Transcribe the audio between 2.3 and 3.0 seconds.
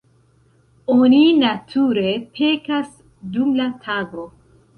pekas